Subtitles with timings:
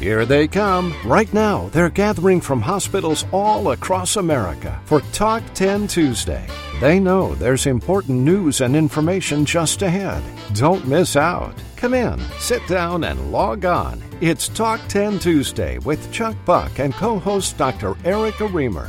[0.00, 0.94] Here they come.
[1.04, 6.48] Right now, they're gathering from hospitals all across America for Talk 10 Tuesday.
[6.80, 10.22] They know there's important news and information just ahead.
[10.54, 11.52] Don't miss out.
[11.76, 14.02] Come in, sit down, and log on.
[14.22, 17.94] It's Talk 10 Tuesday with Chuck Buck and co host Dr.
[18.02, 18.88] Erica Remer.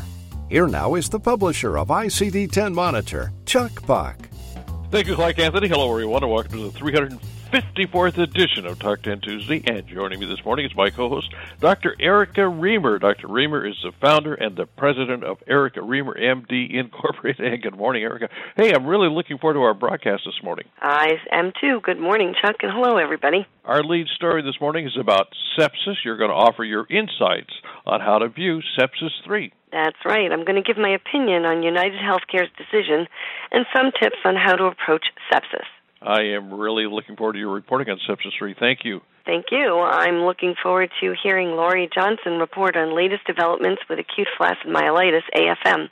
[0.49, 4.15] Here now is the publisher of ICD 10 Monitor, Chuck Buck.
[4.91, 5.67] Thank you, Clark Anthony.
[5.67, 7.19] Hello, everyone, and welcome to the 300.
[7.51, 9.61] 54th edition of Talk 10 Tuesday.
[9.67, 11.97] And joining me this morning is my co host, Dr.
[11.99, 12.97] Erica Remer.
[12.97, 13.27] Dr.
[13.27, 17.41] Remer is the founder and the president of Erica Remer MD Incorporated.
[17.51, 18.29] And good morning, Erica.
[18.55, 20.65] Hey, I'm really looking forward to our broadcast this morning.
[20.79, 21.81] I am too.
[21.83, 23.45] Good morning, Chuck, and hello, everybody.
[23.65, 25.95] Our lead story this morning is about sepsis.
[26.05, 27.53] You're going to offer your insights
[27.85, 29.51] on how to view sepsis 3.
[29.71, 30.31] That's right.
[30.31, 33.07] I'm going to give my opinion on United Healthcare's decision
[33.51, 35.67] and some tips on how to approach sepsis.
[36.01, 38.55] I am really looking forward to your reporting on Sepsis 3.
[38.59, 39.01] Thank you.
[39.25, 39.79] Thank you.
[39.79, 45.21] I'm looking forward to hearing Lori Johnson report on latest developments with acute flaccid myelitis,
[45.35, 45.89] AFM.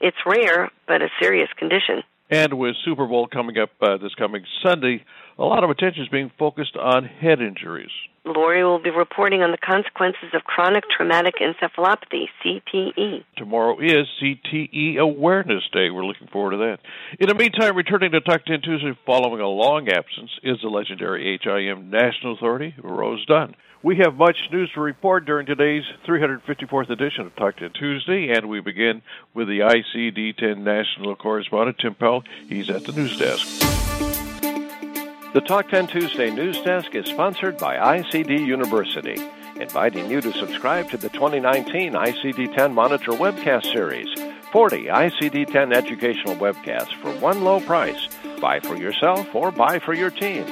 [0.00, 2.02] It's rare, but a serious condition.
[2.30, 5.04] And with Super Bowl coming up uh, this coming Sunday,
[5.38, 7.90] a lot of attention is being focused on head injuries.
[8.24, 13.24] Lori will be reporting on the consequences of chronic traumatic encephalopathy, CTE.
[13.36, 15.90] Tomorrow is CTE Awareness Day.
[15.90, 16.80] We're looking forward to that.
[17.18, 21.38] In the meantime, returning to Talk 10 Tuesday following a long absence is the legendary
[21.42, 23.54] HIM National Authority, Rose Dunn.
[23.82, 28.50] We have much news to report during today's 354th edition of Talk 10 Tuesday, and
[28.50, 29.00] we begin
[29.32, 32.24] with the ICD 10 National Correspondent, Tim Powell.
[32.46, 33.79] He's at the news desk.
[35.32, 39.14] The Talk 10 Tuesday news desk is sponsored by ICD University,
[39.60, 44.08] inviting you to subscribe to the 2019 ICD 10 Monitor webcast series
[44.50, 48.08] 40 ICD 10 educational webcasts for one low price.
[48.40, 50.44] Buy for yourself or buy for your team.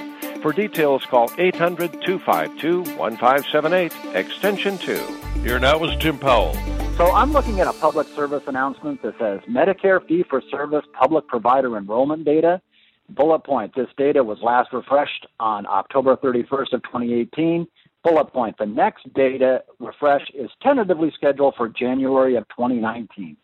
[0.43, 4.95] For details, call 800 252 1578, extension 2.
[5.43, 6.55] Here now is Tim Powell.
[6.97, 11.27] So I'm looking at a public service announcement that says Medicare fee for service public
[11.27, 12.63] provider enrollment data
[13.09, 17.67] Bullet point, this data was last refreshed on October 31st of 2018.
[18.05, 23.37] Bullet point, the next data refresh is tentatively scheduled for January of 2019.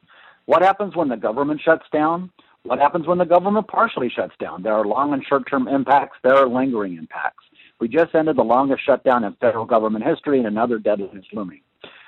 [0.47, 2.31] What happens when the government shuts down?
[2.65, 4.63] What happens when the government partially shuts down?
[4.63, 7.45] There are long and short term impacts, there are lingering impacts.
[7.81, 11.61] We just ended the longest shutdown in federal government history, and another deadline is looming.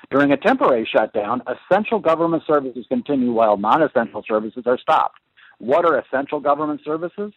[0.09, 5.19] During a temporary shutdown, essential government services continue while non essential services are stopped.
[5.59, 7.33] What are essential government services?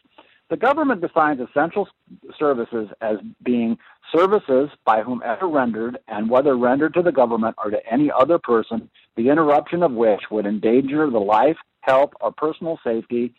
[0.50, 1.88] The government defines essential
[2.36, 3.78] services as being
[4.14, 8.90] services by whomever rendered and whether rendered to the government or to any other person,
[9.16, 13.32] the interruption of which would endanger the life, health, or personal safety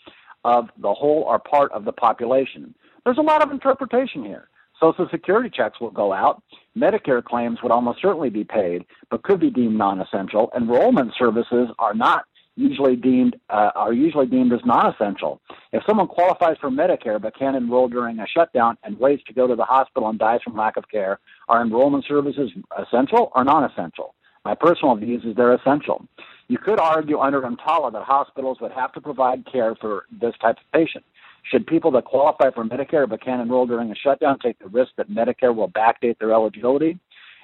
[0.45, 2.73] of the whole or part of the population.
[3.03, 4.47] There's a lot of interpretation here.
[4.79, 6.41] Social Security checks will go out.
[6.75, 10.51] Medicare claims would almost certainly be paid, but could be deemed non essential.
[10.55, 12.25] Enrollment services are not
[12.55, 15.41] usually deemed uh, are usually deemed as non-essential.
[15.71, 19.47] If someone qualifies for Medicare but can't enroll during a shutdown and waits to go
[19.47, 24.13] to the hospital and dies from lack of care, are enrollment services essential or non-essential?
[24.43, 26.05] My personal views is they're essential.
[26.47, 30.57] You could argue under EMTALA that hospitals would have to provide care for this type
[30.57, 31.05] of patient.
[31.43, 34.91] Should people that qualify for Medicare but can't enroll during a shutdown take the risk
[34.97, 36.99] that Medicare will backdate their eligibility?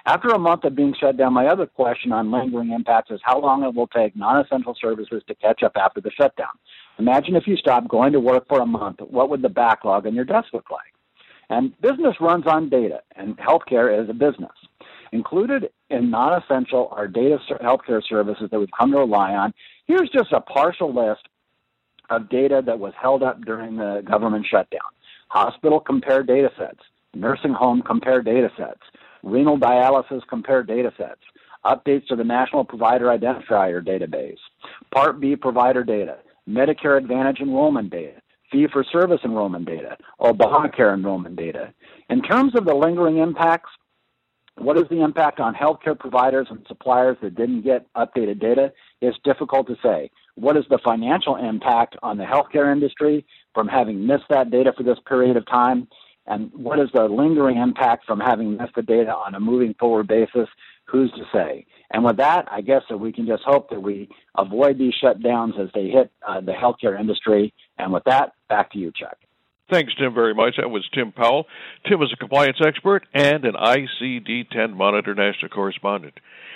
[0.07, 3.41] After a month of being shut down, my other question on lingering impacts is how
[3.41, 6.47] long it will take non essential services to catch up after the shutdown.
[6.97, 10.15] Imagine if you stopped going to work for a month, what would the backlog on
[10.15, 10.93] your desk look like?
[11.49, 14.53] And business runs on data, and healthcare is a business.
[15.11, 19.53] Included in non essential are data healthcare services that we've come to rely on.
[19.87, 21.27] Here's just a partial list
[22.09, 24.79] of data that was held up during the government shutdown
[25.29, 26.79] hospital compare data sets,
[27.13, 28.79] nursing home compare data sets,
[29.27, 31.21] renal dialysis compare data sets,
[31.65, 34.37] updates to the National Provider Identifier database,
[34.93, 36.17] Part B provider data,
[36.49, 38.21] Medicare Advantage enrollment data,
[38.51, 41.73] fee for service enrollment data, Obamacare enrollment data.
[42.09, 43.69] In terms of the lingering impacts,
[44.57, 48.71] what is the impact on healthcare providers and suppliers that didn't get updated data?
[49.01, 50.09] It's difficult to say.
[50.35, 54.83] What is the financial impact on the healthcare industry from having missed that data for
[54.83, 55.87] this period of time?
[56.27, 60.07] And what is the lingering impact from having missed the data on a moving forward
[60.07, 60.49] basis?
[60.85, 61.65] Who's to say?
[61.91, 65.59] And with that, I guess that we can just hope that we avoid these shutdowns
[65.59, 67.53] as they hit uh, the healthcare industry.
[67.77, 69.17] And with that, back to you, Chuck.
[69.69, 70.55] Thanks, Tim, very much.
[70.57, 71.45] That was Tim Powell.
[71.89, 76.13] Tim is a compliance expert and an ICD 10 Monitor National Correspondent.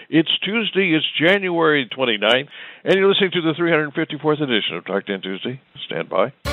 [0.10, 2.48] It's Tuesday, it's January 29th,
[2.84, 5.62] and you're listening to the 354th edition of Talk 10 Tuesday.
[5.86, 6.51] Stand by.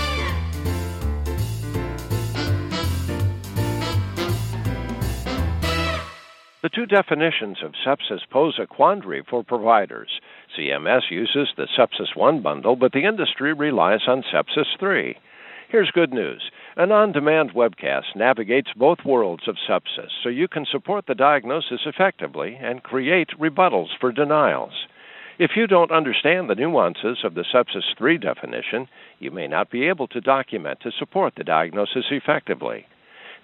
[6.60, 10.20] The two definitions of sepsis pose a quandary for providers.
[10.56, 15.16] CMS uses the Sepsis 1 bundle, but the industry relies on Sepsis 3.
[15.68, 16.50] Here's good news.
[16.76, 21.82] An on demand webcast navigates both worlds of sepsis so you can support the diagnosis
[21.86, 24.88] effectively and create rebuttals for denials.
[25.38, 28.88] If you don't understand the nuances of the Sepsis 3 definition,
[29.20, 32.86] you may not be able to document to support the diagnosis effectively.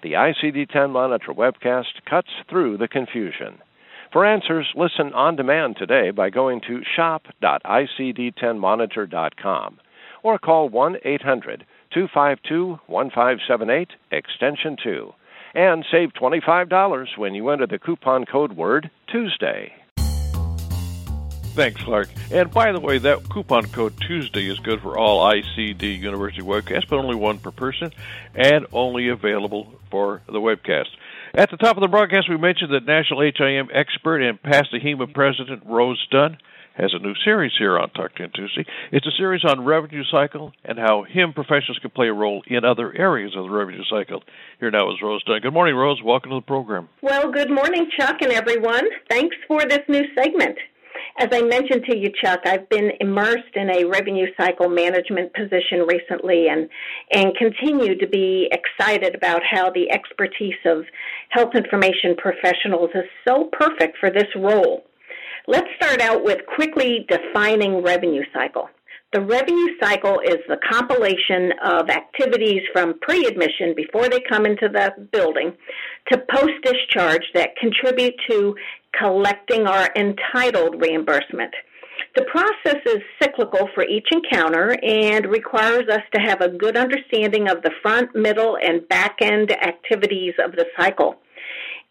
[0.05, 3.57] The ICD 10 Monitor webcast cuts through the confusion.
[4.13, 9.79] For answers, listen on demand today by going to shop.icd10monitor.com
[10.21, 15.11] or call 1 800 252 1578, extension 2,
[15.55, 19.73] and save $25 when you enter the coupon code word Tuesday.
[21.55, 22.09] Thanks, Clark.
[22.31, 26.89] And by the way, that coupon code Tuesday is good for all ICD University webcasts,
[26.89, 27.93] but only one per person,
[28.33, 30.89] and only available for the webcast.
[31.33, 35.13] At the top of the broadcast, we mentioned that National HIM expert and past AHIMA
[35.13, 36.39] president Rose Dunn
[36.73, 38.65] has a new series here on Talk 10 Tuesday.
[38.91, 42.65] It's a series on revenue cycle and how HIM professionals can play a role in
[42.65, 44.23] other areas of the revenue cycle.
[44.59, 45.39] Here now is Rose Dunn.
[45.39, 46.03] Good morning, Rose.
[46.03, 46.89] Welcome to the program.
[47.01, 48.83] Well, good morning, Chuck and everyone.
[49.09, 50.57] Thanks for this new segment.
[51.17, 55.87] As I mentioned to you, Chuck, I've been immersed in a revenue cycle management position
[55.87, 56.67] recently and,
[57.09, 60.83] and continue to be excited about how the expertise of
[61.29, 64.83] health information professionals is so perfect for this role.
[65.47, 68.67] Let's start out with quickly defining revenue cycle.
[69.13, 74.67] The revenue cycle is the compilation of activities from pre admission before they come into
[74.67, 75.53] the building
[76.11, 78.55] to post discharge that contribute to
[78.99, 81.53] collecting our entitled reimbursement.
[82.15, 87.49] The process is cyclical for each encounter and requires us to have a good understanding
[87.49, 91.15] of the front, middle, and back end activities of the cycle.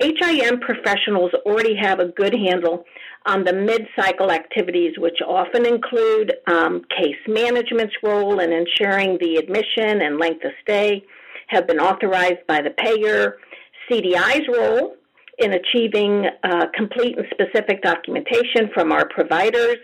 [0.00, 2.84] HIM professionals already have a good handle
[3.26, 9.36] on the mid cycle activities, which often include um, case management's role in ensuring the
[9.36, 11.04] admission and length of stay
[11.48, 13.36] have been authorized by the payer,
[13.88, 14.96] CDI's role
[15.38, 19.76] in achieving uh, complete and specific documentation from our providers,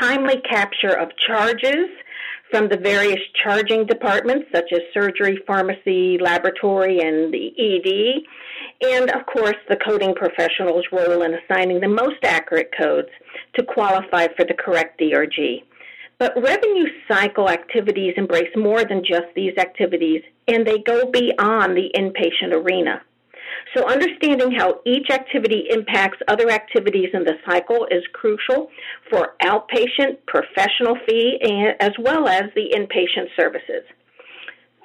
[0.00, 1.88] timely capture of charges
[2.50, 9.26] from the various charging departments such as surgery, pharmacy, laboratory, and the ED, and of
[9.26, 13.08] course the coding professional's role in assigning the most accurate codes
[13.54, 15.62] to qualify for the correct DRG.
[16.18, 21.90] But revenue cycle activities embrace more than just these activities, and they go beyond the
[21.94, 23.02] inpatient arena.
[23.74, 28.70] So, understanding how each activity impacts other activities in the cycle is crucial
[29.10, 31.38] for outpatient, professional fee,
[31.80, 33.84] as well as the inpatient services.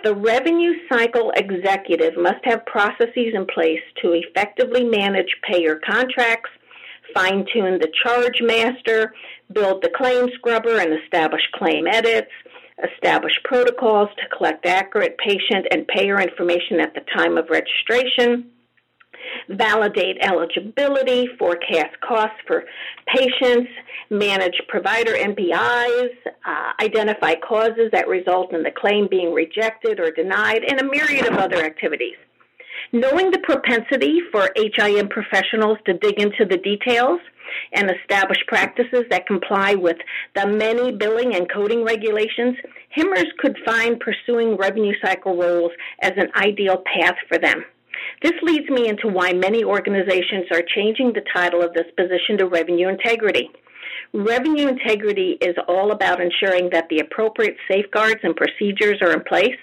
[0.03, 6.49] The revenue cycle executive must have processes in place to effectively manage payer contracts,
[7.13, 9.13] fine tune the charge master,
[9.53, 12.31] build the claim scrubber, and establish claim edits,
[12.83, 18.51] establish protocols to collect accurate patient and payer information at the time of registration,
[19.49, 22.63] validate eligibility, forecast costs for
[23.07, 23.69] patients,
[24.09, 26.09] manage provider NPIs,
[26.45, 31.25] uh, identify causes that result in the claim being rejected or denied, and a myriad
[31.27, 32.15] of other activities.
[32.91, 37.19] Knowing the propensity for HIM professionals to dig into the details
[37.73, 39.97] and establish practices that comply with
[40.35, 42.55] the many billing and coding regulations,
[42.95, 47.63] HIMers could find pursuing revenue cycle roles as an ideal path for them.
[48.21, 52.47] This leads me into why many organizations are changing the title of this position to
[52.47, 53.49] revenue integrity.
[54.13, 59.57] Revenue integrity is all about ensuring that the appropriate safeguards and procedures are in place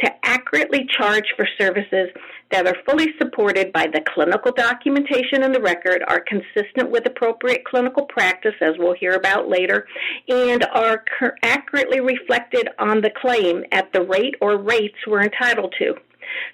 [0.00, 2.08] to accurately charge for services
[2.50, 7.64] that are fully supported by the clinical documentation in the record, are consistent with appropriate
[7.64, 9.86] clinical practice, as we'll hear about later,
[10.28, 11.04] and are
[11.42, 15.94] accurately reflected on the claim at the rate or rates we're entitled to.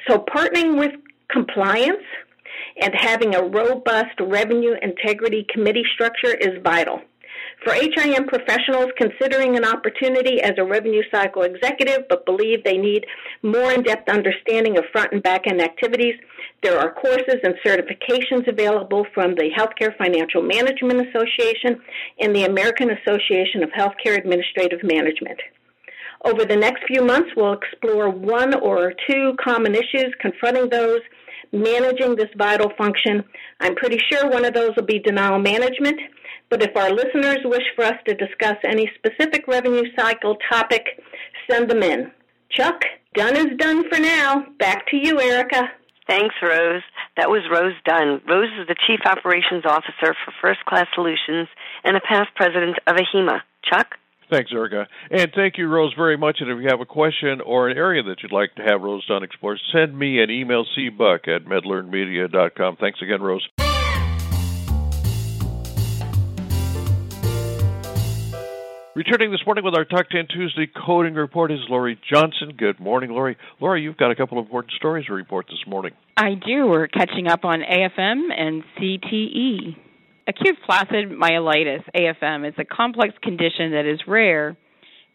[0.08, 0.92] So, partnering with
[1.30, 2.04] compliance
[2.80, 7.00] and having a robust revenue integrity committee structure is vital.
[7.64, 13.06] For HIM professionals considering an opportunity as a revenue cycle executive but believe they need
[13.42, 16.14] more in depth understanding of front and back end activities,
[16.62, 21.80] there are courses and certifications available from the Healthcare Financial Management Association
[22.20, 25.40] and the American Association of Healthcare Administrative Management.
[26.24, 31.00] Over the next few months, we'll explore one or two common issues confronting those
[31.52, 33.22] managing this vital function.
[33.60, 36.00] I'm pretty sure one of those will be denial management,
[36.50, 40.86] but if our listeners wish for us to discuss any specific revenue cycle topic,
[41.48, 42.10] send them in.
[42.50, 42.82] Chuck,
[43.14, 44.46] Dunn is done for now.
[44.58, 45.70] Back to you, Erica.
[46.08, 46.82] Thanks, Rose.
[47.16, 48.20] That was Rose Dunn.
[48.28, 51.48] Rose is the Chief Operations Officer for First Class Solutions
[51.84, 53.40] and a past president of AHIMA.
[53.62, 53.94] Chuck?
[54.30, 54.86] Thanks, Erica.
[55.10, 56.38] And thank you, Rose, very much.
[56.40, 59.04] And if you have a question or an area that you'd like to have Rose
[59.06, 62.76] Dunn explore, send me an email, cbuck at medlearnmedia.com.
[62.76, 63.46] Thanks again, Rose.
[68.94, 72.52] Returning this morning with our Talk 10 Tuesday coding report is Lori Johnson.
[72.56, 73.36] Good morning, Lori.
[73.60, 75.90] Lori, you've got a couple of important stories to report this morning.
[76.16, 76.68] I do.
[76.68, 79.76] We're catching up on AFM and CTE.
[80.26, 84.56] Acute flaccid myelitis, AFM, is a complex condition that is rare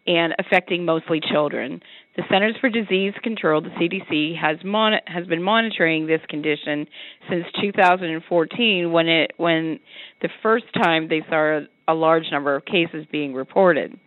[0.05, 1.81] and affecting mostly children.
[2.15, 6.87] The Centers for Disease Control, the CDC, has mon- has been monitoring this condition
[7.29, 9.79] since 2014 when it when
[10.21, 13.99] the first time they saw a large number of cases being reported.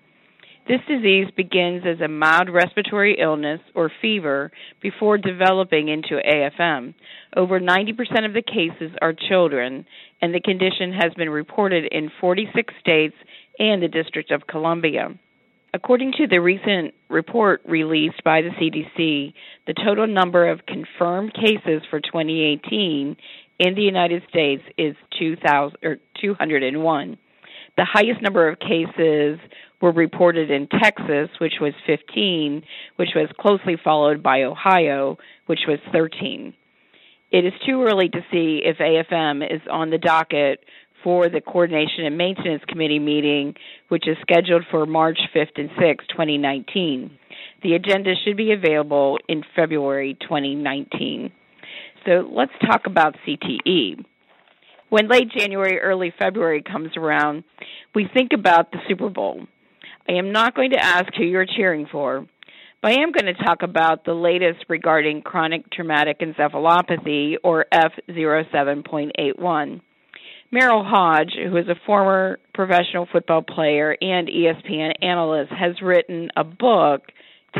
[0.68, 6.94] This disease begins as a mild respiratory illness or fever before developing into AFM.
[7.36, 9.84] Over 90% of the cases are children,
[10.20, 13.16] and the condition has been reported in 46 states
[13.58, 15.08] and the District of Columbia.
[15.74, 19.32] According to the recent report released by the CDC,
[19.66, 23.16] the total number of confirmed cases for 2018
[23.58, 27.18] in the United States is 2,000 or 201.
[27.76, 29.38] The highest number of cases
[29.80, 32.62] were reported in Texas, which was 15,
[32.96, 36.54] which was closely followed by Ohio, which was 13.
[37.30, 40.62] It is too early to see if AFM is on the docket
[41.02, 43.54] for the Coordination and Maintenance Committee meeting,
[43.88, 47.10] which is scheduled for March 5th and 6th, 2019.
[47.62, 51.32] The agenda should be available in February 2019.
[52.04, 54.04] So let's talk about CTE
[54.92, 57.44] when late January, early February comes around,
[57.94, 59.46] we think about the Super Bowl.
[60.06, 62.26] I am not going to ask who you're cheering for,
[62.82, 69.80] but I am going to talk about the latest regarding chronic traumatic encephalopathy, or F07.81.
[70.52, 76.44] Merril Hoge, who is a former professional football player and ESPN analyst, has written a
[76.44, 77.00] book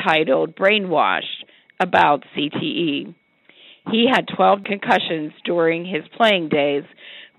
[0.07, 1.47] titled Brainwashed
[1.81, 3.15] about CTE.
[3.91, 6.85] He had 12 concussions during his playing days,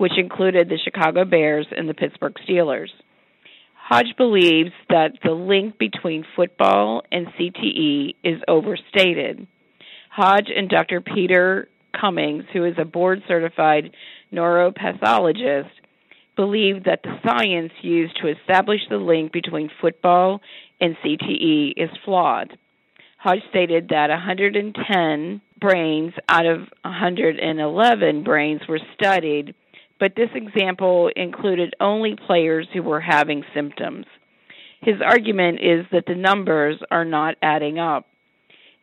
[0.03, 2.89] which included the Chicago Bears and the Pittsburgh Steelers.
[3.89, 9.48] Hoge believes that the link between football and CTE is overstated.
[10.13, 11.00] Hoge and Dr.
[11.00, 13.91] Peter Cummings, who is a board certified
[14.33, 15.69] neuropathologist,
[16.36, 20.41] believe that the science used to establish the link between football
[20.81, 22.57] and CTE is flawed.
[23.19, 29.55] Hoge stated that 110 brains out of 111 brains were studied
[30.00, 34.06] but this example included only players who were having symptoms.
[34.82, 38.08] His argument is that the numbers are not adding up.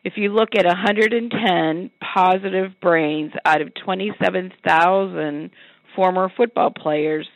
[0.03, 5.51] If you look at 110 positive brains out of 27,000
[5.95, 7.27] former football players,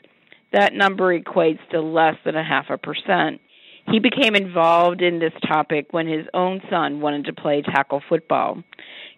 [0.51, 3.41] that number equates to less than a half a percent.
[3.91, 8.63] He became involved in this topic when his own son wanted to play tackle football.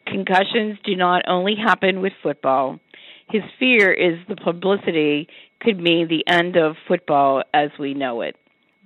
[0.05, 2.79] Concussions do not only happen with football,
[3.29, 5.27] his fear is the publicity
[5.59, 8.35] could mean the end of football as we know it.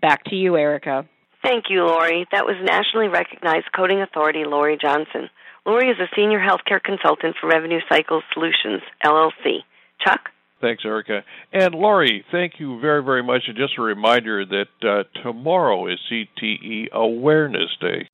[0.02, 1.08] Back to you, Erica.
[1.44, 2.28] Thank you, Lori.
[2.32, 5.30] That was nationally recognized coding authority Lori Johnson.
[5.66, 9.60] Lori is a senior healthcare consultant for Revenue Cycle Solutions, LLC.
[10.04, 10.30] Chuck?
[10.60, 11.24] Thanks, Erica.
[11.52, 13.44] And Lori, thank you very, very much.
[13.48, 18.08] And just a reminder that uh, tomorrow is CTE Awareness Day.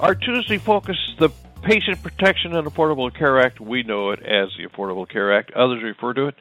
[0.00, 1.30] Our Tuesday focus the
[1.64, 5.50] Patient Protection and Affordable Care Act, we know it as the Affordable Care Act.
[5.54, 6.34] Others refer to it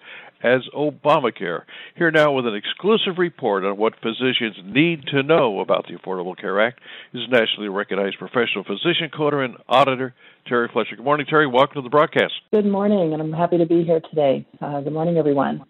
[0.44, 1.62] as Obamacare.
[1.96, 6.38] Here now with an exclusive report on what physicians need to know about the Affordable
[6.38, 6.82] Care Act
[7.14, 10.14] is nationally recognized professional physician coder and auditor
[10.46, 10.98] Terry Fletcher.
[10.98, 11.48] Good morning, Terry.
[11.48, 12.34] Welcome to the broadcast.
[12.52, 14.46] Good morning, and I'm happy to be here today.
[14.62, 15.64] Uh, good morning, everyone.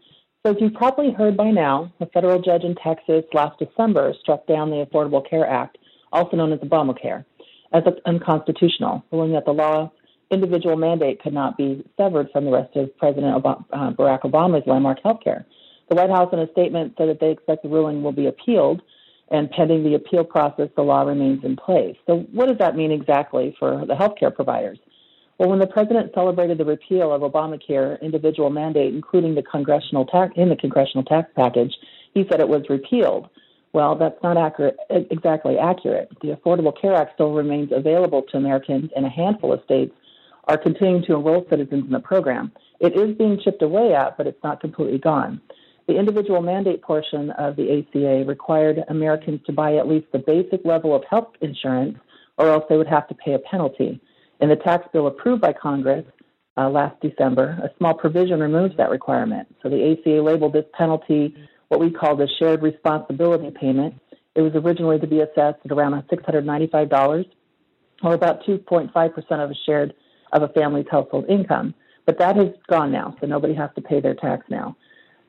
[0.44, 4.48] So, as you've probably heard by now, a federal judge in Texas last December struck
[4.48, 5.78] down the Affordable Care Act,
[6.12, 7.24] also known as Obamacare
[7.74, 9.92] as unconstitutional, ruling that the law
[10.32, 14.66] individual mandate could not be severed from the rest of President Obama, uh, Barack Obama's
[14.66, 15.46] landmark health care.
[15.90, 18.82] The White House, in a statement, said that they expect the ruling will be appealed,
[19.30, 21.96] and pending the appeal process, the law remains in place.
[22.08, 24.80] So, what does that mean exactly for the healthcare providers?
[25.38, 30.34] Well, when the president celebrated the repeal of Obamacare individual mandate, including the congressional tax
[30.36, 31.74] in the congressional tax package,
[32.14, 33.30] he said it was repealed.
[33.74, 36.10] Well, that's not accurate, exactly accurate.
[36.22, 39.94] The Affordable Care Act still remains available to Americans, and a handful of states
[40.48, 42.52] are continuing to enroll citizens in the program.
[42.80, 45.42] It is being chipped away at, but it's not completely gone.
[45.88, 50.64] The individual mandate portion of the ACA required Americans to buy at least the basic
[50.64, 51.98] level of health insurance
[52.38, 54.00] or else they would have to pay a penalty.
[54.40, 56.06] In the tax bill approved by Congress
[56.58, 59.48] uh, last December, a small provision removes that requirement.
[59.62, 61.36] So the ACA labeled this penalty
[61.74, 63.96] what we call the shared responsibility payment.
[64.36, 67.26] It was originally to be assessed at around $695,
[68.04, 69.96] or about 2.5% of a shared
[70.34, 71.74] of a family's household income.
[72.06, 74.76] But that has gone now, so nobody has to pay their tax now.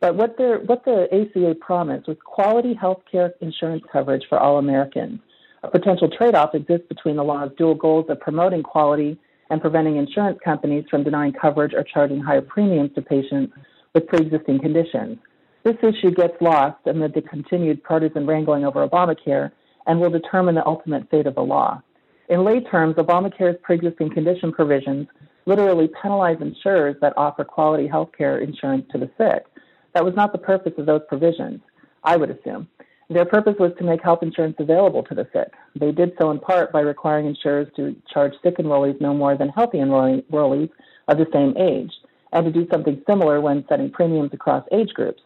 [0.00, 0.36] But what,
[0.66, 5.20] what the ACA promised was quality health care insurance coverage for all Americans.
[5.62, 9.96] A potential trade off exists between the law's dual goals of promoting quality and preventing
[9.96, 13.54] insurance companies from denying coverage or charging higher premiums to patients
[13.94, 15.16] with pre existing conditions.
[15.64, 19.50] This issue gets lost amid the continued partisan wrangling over Obamacare
[19.87, 21.83] and will determine the ultimate fate of the law.
[22.28, 25.09] In lay terms, Obamacare's pre existing condition provisions
[25.47, 29.47] literally penalize insurers that offer quality health care insurance to the sick.
[29.94, 31.61] That was not the purpose of those provisions,
[32.02, 32.68] I would assume.
[33.09, 35.52] Their purpose was to make health insurance available to the sick.
[35.76, 39.49] They did so in part by requiring insurers to charge sick enrollees no more than
[39.49, 40.71] healthy enrollees
[41.09, 41.92] of the same age,
[42.33, 45.23] and to do something similar when setting premiums across age groups.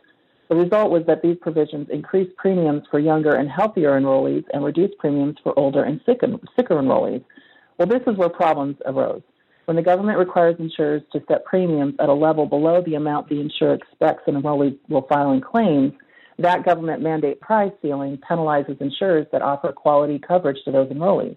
[0.48, 4.96] The result was that these provisions increased premiums for younger and healthier enrollees and reduced
[4.98, 7.22] premiums for older and sicker, sicker enrollees.
[7.78, 9.22] Well, this is where problems arose.
[9.66, 13.40] When the government requires insurers to set premiums at a level below the amount the
[13.40, 15.92] insurer expects an enrollee will file in claims,
[16.38, 21.36] that government mandate price ceiling penalizes insurers that offer quality coverage to those enrollees.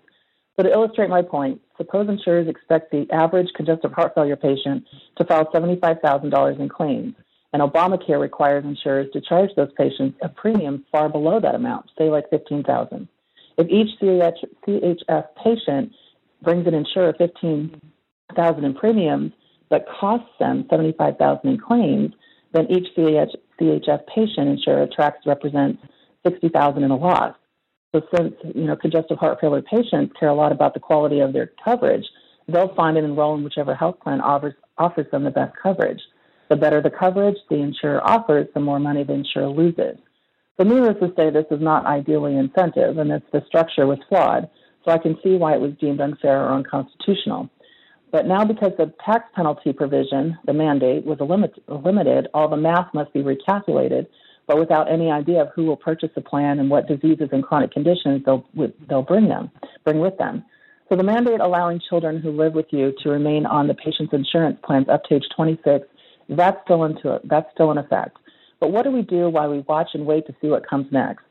[0.56, 4.86] So, to illustrate my point, suppose insurers expect the average congestive heart failure patient
[5.18, 7.16] to file $75,000 in claims,
[7.54, 12.10] and Obamacare requires insurers to charge those patients a premium far below that amount, say
[12.10, 13.08] like 15,000.
[13.58, 15.92] If each CHF patient
[16.42, 17.82] brings an insurer 15
[18.36, 19.32] thousand in premiums,
[19.70, 22.14] but costs them seventy five thousand in claims,
[22.54, 25.82] then each CH, CHF patient insurer tracks represents
[26.26, 27.36] sixty thousand in a loss.
[27.94, 31.34] So since you know congestive heart failure patients care a lot about the quality of
[31.34, 32.06] their coverage,
[32.48, 36.02] they'll find and enroll in whichever health plan offers offers them the best coverage.
[36.52, 39.96] The better the coverage the insurer offers, the more money the insurer loses.
[40.60, 44.50] So needless to say, this is not ideally incentive, and it's the structure was flawed.
[44.84, 47.50] So I can see why it was deemed unfair or unconstitutional.
[48.12, 51.20] But now, because the tax penalty provision, the mandate, was
[51.70, 54.08] limited, all the math must be recalculated,
[54.46, 57.72] but without any idea of who will purchase the plan and what diseases and chronic
[57.72, 58.46] conditions they'll,
[58.90, 59.50] they'll bring them,
[59.86, 60.44] bring with them.
[60.90, 64.60] So the mandate allowing children who live with you to remain on the patient's insurance
[64.66, 65.88] plans up to age 26,
[66.38, 67.22] that's still into it.
[67.28, 68.18] that's still in effect.
[68.60, 71.24] But what do we do while we watch and wait to see what comes next?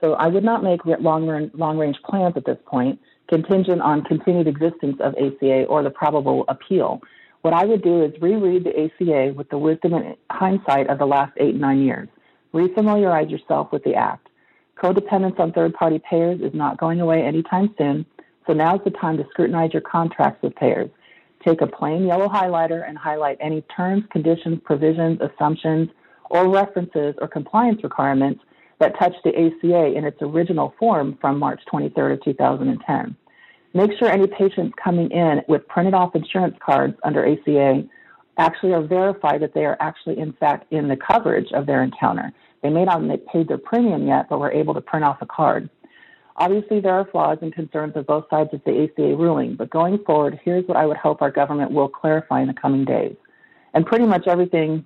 [0.00, 4.46] So I would not make long long range plans at this point contingent on continued
[4.46, 7.00] existence of ACA or the probable appeal.
[7.42, 11.06] What I would do is reread the ACA with the wisdom and hindsight of the
[11.06, 12.08] last eight, nine years.
[12.54, 14.28] Refamiliarize yourself with the Act.
[14.76, 18.04] Codependence on third party payers is not going away anytime soon,
[18.46, 20.90] so now's the time to scrutinize your contracts with payers.
[21.46, 25.88] Take a plain yellow highlighter and highlight any terms, conditions, provisions, assumptions,
[26.28, 28.40] or references or compliance requirements
[28.80, 33.16] that touch the ACA in its original form from March 23rd of 2010.
[33.74, 37.84] Make sure any patients coming in with printed off insurance cards under ACA
[38.38, 42.32] actually are verified that they are actually in fact in the coverage of their encounter.
[42.62, 45.26] They may not have paid their premium yet, but were able to print off a
[45.26, 45.70] card.
[46.38, 49.98] Obviously, there are flaws and concerns of both sides of the ACA ruling, but going
[50.04, 53.16] forward, here's what I would hope our government will clarify in the coming days.
[53.72, 54.84] And pretty much everything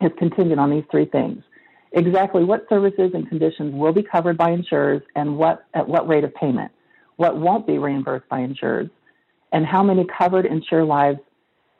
[0.00, 1.42] is contingent on these three things
[1.92, 6.24] exactly what services and conditions will be covered by insurers and what at what rate
[6.24, 6.72] of payment,
[7.16, 8.88] what won't be reimbursed by insurers,
[9.52, 11.18] and how many covered insured lives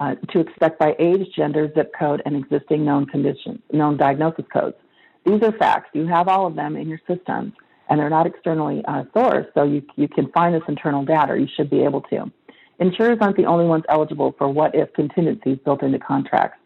[0.01, 4.77] uh, to expect by age, gender, zip code, and existing known conditions, known diagnosis codes.
[5.25, 5.91] These are facts.
[5.93, 7.53] You have all of them in your system,
[7.93, 11.33] and they're not externally uh, sourced, so you, you can find this internal data.
[11.33, 12.33] or You should be able to.
[12.79, 16.57] Insurers aren't the only ones eligible for what if contingencies built into contracts.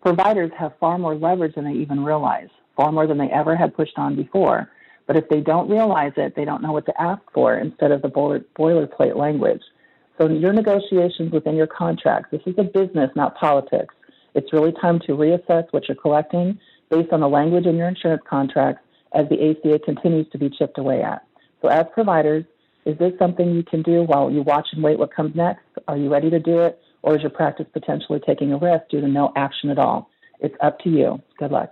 [0.00, 3.76] Providers have far more leverage than they even realize far more than they ever had
[3.76, 4.70] pushed on before.
[5.06, 8.00] But if they don't realize it, they don't know what to ask for instead of
[8.00, 9.60] the boilerplate language.
[10.18, 13.94] So your negotiations within your contracts, this is a business, not politics.
[14.34, 16.58] It's really time to reassess what you're collecting
[16.90, 18.80] based on the language in your insurance contracts
[19.14, 21.22] as the ACA continues to be chipped away at.
[21.62, 22.44] So as providers,
[22.86, 25.64] is this something you can do while you watch and wait what comes next?
[25.88, 26.80] Are you ready to do it?
[27.02, 30.10] Or is your practice potentially taking a risk due to no action at all?
[30.38, 31.20] It's up to you.
[31.38, 31.70] Good luck.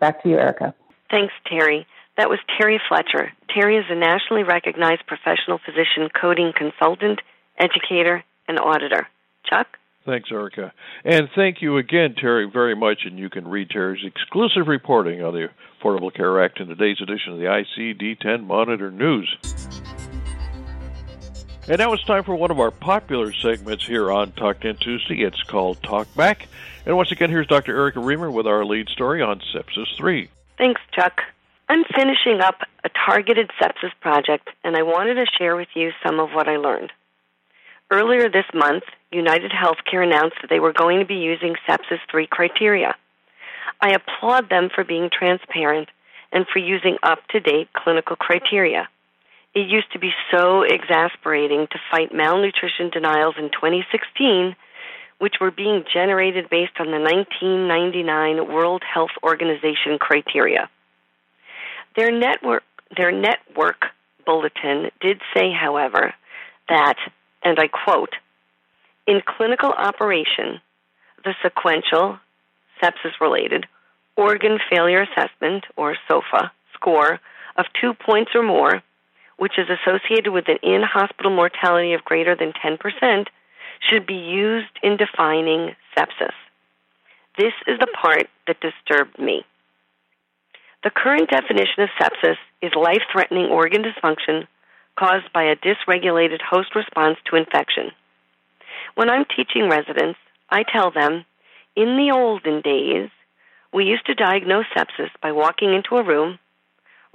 [0.00, 0.74] Back to you, Erica.
[1.10, 1.86] Thanks, Terry.
[2.16, 3.32] That was Terry Fletcher.
[3.54, 7.20] Terry is a nationally recognized professional physician coding consultant,
[7.58, 9.08] educator, and auditor.
[9.48, 9.78] Chuck?
[10.04, 10.72] Thanks, Erica.
[11.04, 13.02] And thank you again, Terry, very much.
[13.04, 15.48] And you can read Terry's exclusive reporting on the
[15.80, 19.36] Affordable Care Act in today's edition of the ICD 10 Monitor News.
[21.68, 25.22] And now it's time for one of our popular segments here on Talk 10 Tuesday.
[25.22, 26.48] It's called Talk Back.
[26.84, 27.76] And once again, here's Dr.
[27.76, 30.28] Erica Remer with our lead story on Sepsis 3.
[30.58, 31.20] Thanks, Chuck.
[31.68, 36.18] I'm finishing up a targeted sepsis project, and I wanted to share with you some
[36.18, 36.92] of what I learned.
[37.92, 42.26] Earlier this month, United Healthcare announced that they were going to be using Sepsis 3
[42.26, 42.94] criteria.
[43.82, 45.90] I applaud them for being transparent
[46.32, 48.88] and for using up to date clinical criteria.
[49.54, 54.56] It used to be so exasperating to fight malnutrition denials in 2016,
[55.18, 60.70] which were being generated based on the 1999 World Health Organization criteria.
[61.94, 62.62] Their network,
[62.96, 63.84] their network
[64.24, 66.14] bulletin did say, however,
[66.70, 66.96] that,
[67.44, 68.14] and I quote,
[69.06, 70.60] in clinical operation,
[71.24, 72.18] the sequential,
[72.82, 73.66] sepsis related,
[74.16, 77.20] organ failure assessment, or SOFA, score
[77.56, 78.82] of two points or more
[79.42, 83.26] which is associated with an in hospital mortality of greater than 10%,
[83.80, 86.30] should be used in defining sepsis.
[87.36, 89.44] This is the part that disturbed me.
[90.84, 94.46] The current definition of sepsis is life threatening organ dysfunction
[94.98, 97.90] caused by a dysregulated host response to infection.
[98.94, 100.18] When I'm teaching residents,
[100.50, 101.24] I tell them
[101.74, 103.08] in the olden days,
[103.72, 106.38] we used to diagnose sepsis by walking into a room,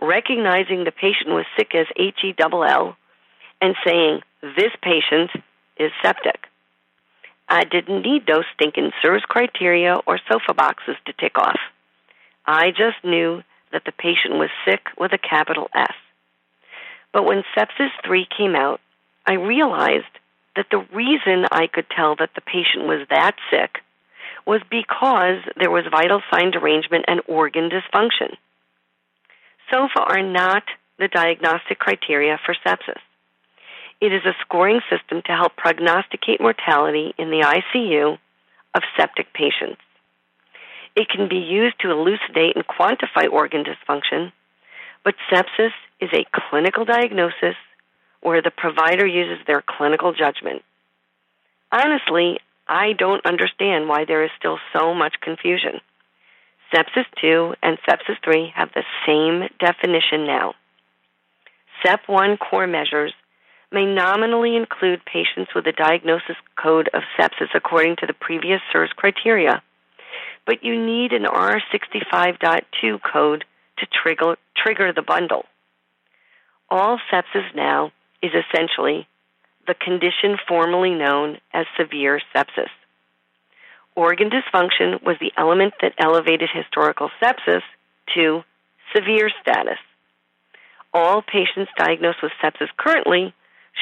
[0.02, 2.98] recognizing the patient was sick as H E double L
[3.62, 5.32] and saying, This patient
[5.78, 6.48] is septic.
[7.50, 11.60] I didn't need those stinking SIRS criteria or SOFA boxes to tick off.
[12.46, 15.94] I just knew that the patient was sick with a capital S.
[17.18, 18.80] But when Sepsis 3 came out,
[19.26, 20.06] I realized
[20.56, 23.80] that the reason I could tell that the patient was that sick
[24.46, 28.38] was because there was vital sign derangement and organ dysfunction.
[29.72, 30.62] SOFA are not
[31.00, 33.02] the diagnostic criteria for sepsis.
[34.00, 38.20] It is a scoring system to help prognosticate mortality in the ICU
[38.76, 39.82] of septic patients.
[40.96, 44.32] It can be used to elucidate and quantify organ dysfunction,
[45.08, 47.56] but sepsis is a clinical diagnosis
[48.20, 50.64] where the provider uses their clinical judgment.
[51.72, 55.80] Honestly, I don't understand why there is still so much confusion.
[56.76, 60.56] Sepsis 2 and Sepsis 3 have the same definition now.
[61.82, 63.14] SEP 1 core measures
[63.72, 68.92] may nominally include patients with a diagnosis code of sepsis according to the previous SIRS
[68.98, 69.64] criteria,
[70.46, 73.46] but you need an R65.2 code
[73.80, 75.46] to trigger, trigger the bundle.
[76.70, 79.08] All sepsis now is essentially
[79.68, 82.70] the condition formerly known as severe sepsis
[83.98, 87.64] organ dysfunction was the element that elevated historical sepsis
[88.14, 88.44] to
[88.96, 89.80] severe status.
[90.94, 93.34] All patients diagnosed with sepsis currently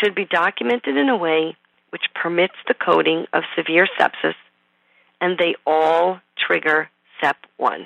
[0.02, 1.56] should be documented in a way
[1.90, 4.36] which permits the coding of severe sepsis,
[5.22, 6.90] and they all trigger
[7.22, 7.86] SEP 1.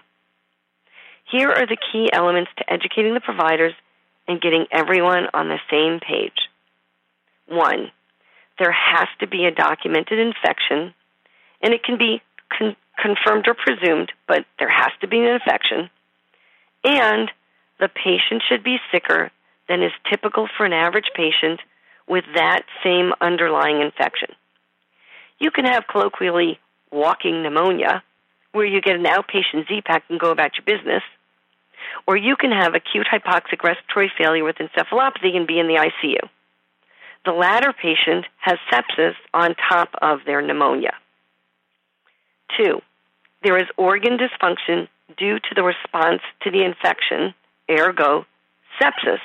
[1.31, 3.73] Here are the key elements to educating the providers
[4.27, 6.49] and getting everyone on the same page.
[7.47, 7.91] One,
[8.57, 10.93] there has to be a documented infection
[11.61, 12.21] and it can be
[12.57, 15.89] con- confirmed or presumed, but there has to be an infection,
[16.83, 17.31] and
[17.79, 19.31] the patient should be sicker
[19.67, 21.59] than is typical for an average patient
[22.07, 24.29] with that same underlying infection.
[25.39, 26.59] You can have colloquially
[26.91, 28.03] walking pneumonia,
[28.51, 31.03] where you get an outpatient Z-Pak and go about your business,
[32.09, 36.17] or you can have acute hypoxic respiratory failure with encephalopathy and be in the ICU.
[37.23, 40.93] The latter patient has sepsis on top of their pneumonia.
[42.57, 42.81] Two,
[43.43, 44.87] there is organ dysfunction
[45.19, 47.35] due to the response to the infection,
[47.69, 48.25] ergo,
[48.81, 49.19] sepsis.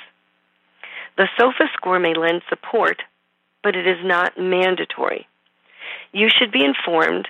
[1.16, 3.00] The SOFA score may lend support,
[3.62, 5.26] but it is not mandatory.
[6.12, 7.28] You should be informed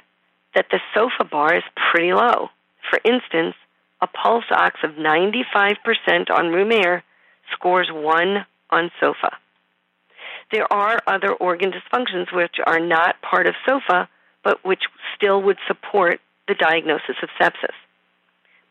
[0.56, 1.62] that the SOFA bar is
[1.92, 2.48] pretty low.
[2.90, 3.54] For instance,
[4.00, 5.76] a pulse ox of 95%
[6.30, 7.02] on room air
[7.52, 9.36] scores 1 on SOFA.
[10.52, 14.08] There are other organ dysfunctions which are not part of SOFA
[14.42, 14.82] but which
[15.16, 17.74] still would support the diagnosis of sepsis.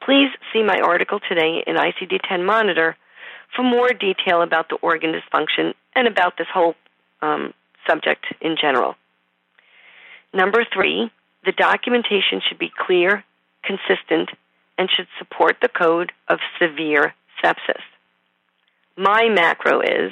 [0.05, 2.95] Please see my article today in ICD 10 Monitor
[3.55, 6.75] for more detail about the organ dysfunction and about this whole
[7.21, 7.53] um,
[7.87, 8.95] subject in general.
[10.33, 11.11] Number three,
[11.45, 13.23] the documentation should be clear,
[13.63, 14.29] consistent,
[14.77, 17.81] and should support the code of severe sepsis.
[18.97, 20.11] My macro is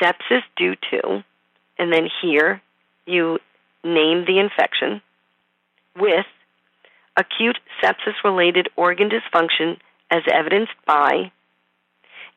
[0.00, 1.24] sepsis due to,
[1.78, 2.60] and then here
[3.06, 3.38] you
[3.84, 5.00] name the infection,
[5.96, 6.26] with
[7.16, 9.78] acute sepsis related organ dysfunction
[10.10, 11.32] as evidenced by,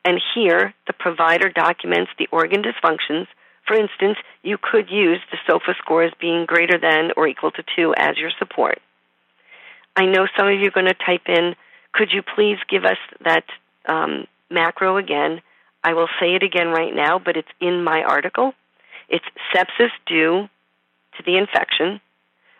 [0.04, 3.26] and here the provider documents the organ dysfunctions
[3.66, 7.62] For instance, you could use the SOFA score as being greater than or equal to
[7.76, 8.80] 2 as your support.
[9.96, 11.54] I know some of you are going to type in,
[11.92, 13.44] could you please give us that
[13.86, 15.42] um, macro again?
[15.84, 18.54] I will say it again right now, but it's in my article.
[19.08, 19.24] It's
[19.54, 20.48] sepsis due
[21.16, 22.00] to the infection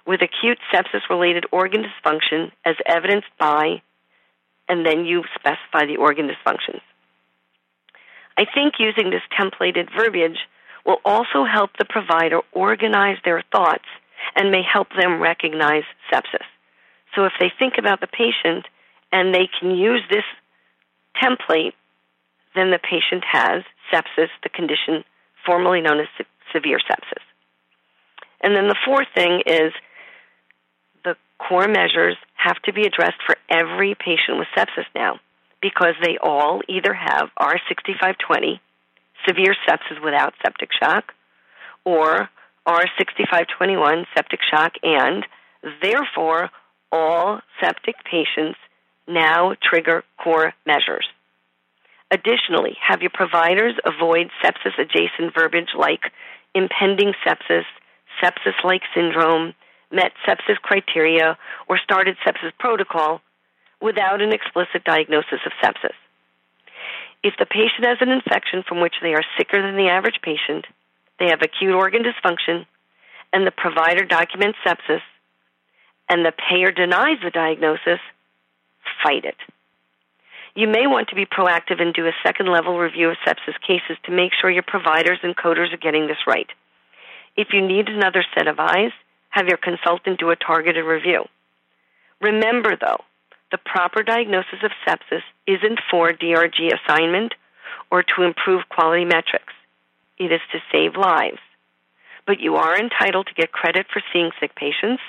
[0.07, 3.81] with acute sepsis related organ dysfunction as evidenced by,
[4.69, 6.81] and then you specify the organ dysfunctions.
[8.37, 10.39] I think using this templated verbiage
[10.85, 13.85] will also help the provider organize their thoughts
[14.35, 16.45] and may help them recognize sepsis.
[17.15, 18.67] So if they think about the patient
[19.13, 20.25] and they can use this
[21.23, 21.73] template,
[22.55, 25.05] then the patient has sepsis, the condition
[25.45, 27.23] formerly known as se- severe sepsis.
[28.43, 29.73] And then the fourth thing is
[31.05, 35.21] the core measures have to be addressed for every patient with sepsis now
[35.61, 38.59] because they all either have R6520,
[39.27, 41.13] severe sepsis without septic shock,
[41.85, 42.29] or
[42.67, 45.25] R6521, septic shock, and
[45.81, 46.51] therefore
[46.93, 48.59] all septic patients
[49.09, 51.07] now trigger core measures.
[52.11, 56.13] Additionally, have your providers avoid sepsis adjacent verbiage like
[56.55, 57.65] impending sepsis,
[58.23, 59.55] sepsis like syndrome,
[59.91, 63.23] met sepsis criteria, or started sepsis protocol
[63.81, 65.97] without an explicit diagnosis of sepsis.
[67.25, 70.67] If the patient has an infection from which they are sicker than the average patient,
[71.19, 72.67] they have acute organ dysfunction,
[73.33, 75.01] and the provider documents sepsis,
[76.09, 78.01] and the payer denies the diagnosis,
[79.03, 79.37] fight it.
[80.55, 83.97] You may want to be proactive and do a second level review of sepsis cases
[84.05, 86.49] to make sure your providers and coders are getting this right.
[87.37, 88.93] If you need another set of eyes,
[89.31, 91.25] have your consultant do a targeted review.
[92.21, 93.01] Remember, though,
[93.51, 97.35] the proper diagnosis of sepsis isn't for DRG assignment
[97.91, 99.53] or to improve quality metrics.
[100.19, 101.41] It is to save lives.
[102.27, 105.03] But you are entitled to get credit for seeing sick patients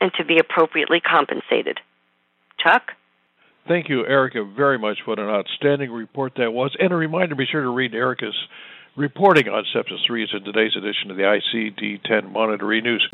[0.00, 1.80] and to be appropriately compensated.
[2.58, 2.92] Chuck?
[3.66, 4.98] Thank you, Erica, very much.
[5.06, 6.76] What an outstanding report that was.
[6.78, 8.36] And a reminder be sure to read Erica's
[8.96, 13.08] reporting on Sepsis 3 in today's edition of the ICD 10 Monitor e News.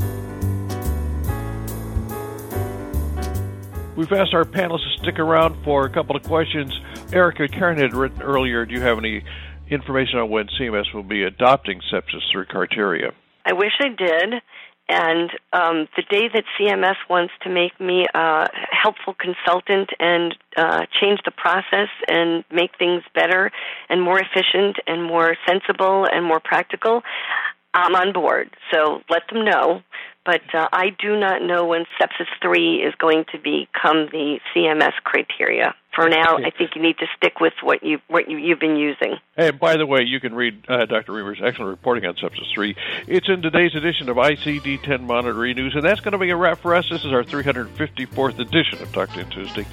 [3.97, 6.73] We've asked our panelists to stick around for a couple of questions.
[7.13, 9.23] Erica, Karen had written earlier, do you have any
[9.69, 13.13] information on when CMS will be adopting Sepsis 3 criteria?
[13.45, 14.43] I wish I did.
[14.91, 20.87] And um, the day that CMS wants to make me a helpful consultant and uh,
[21.01, 23.53] change the process and make things better
[23.89, 27.03] and more efficient and more sensible and more practical,
[27.73, 28.51] I'm on board.
[28.73, 29.83] So let them know.
[30.27, 34.93] But uh, I do not know when sepsis 3 is going to become the CMS
[35.05, 35.75] criteria.
[36.01, 38.77] For now, I think you need to stick with what you what you, you've been
[38.77, 39.17] using.
[39.37, 41.13] And by the way, you can read uh, Dr.
[41.13, 42.75] Remer's excellent reporting on sepsis 3.
[43.07, 46.31] It's in today's edition of ICD 10 Monitor e News, and that's going to be
[46.31, 46.89] a wrap for us.
[46.89, 49.67] This is our 354th edition of Talk 10 Tuesday.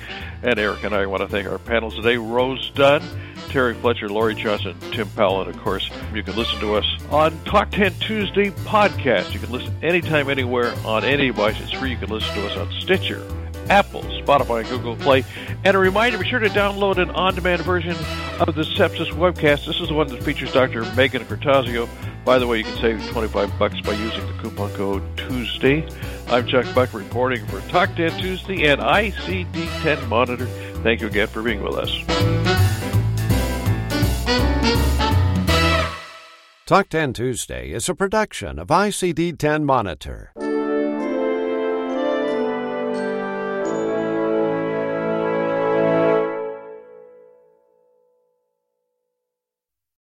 [0.44, 3.02] And Eric and I want to thank our panels today Rose Dunn,
[3.48, 7.42] Terry Fletcher, Lori Johnson, Tim Powell, and of course, you can listen to us on
[7.46, 9.34] Talk 10 Tuesday podcast.
[9.34, 11.58] You can listen anytime, anywhere, on any device.
[11.62, 11.92] It's free.
[11.92, 13.26] You can listen to us on Stitcher,
[13.70, 15.24] Apple, Spotify, Google Play.
[15.64, 17.96] And a reminder, be sure to download an on-demand version
[18.40, 19.66] of the Sepsis webcast.
[19.66, 20.84] This is the one that features Dr.
[20.96, 21.90] Megan Curtazio.
[22.24, 25.88] By the way, you can save 25 bucks by using the coupon code Tuesday.
[26.28, 30.46] I'm Chuck Buck reporting for Talk 10 Tuesday and ICD 10 Monitor.
[30.84, 31.90] Thank you again for being with us.
[36.66, 40.34] Talk 10 Tuesday is a production of ICD 10 Monitor.